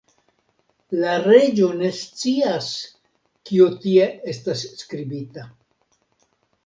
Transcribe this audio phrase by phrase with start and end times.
[1.01, 2.71] La reĝo ne scias,
[3.51, 5.49] kio tie estas skribita!